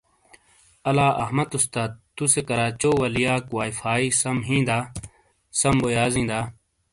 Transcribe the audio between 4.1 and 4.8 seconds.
سَم ہیں دا؟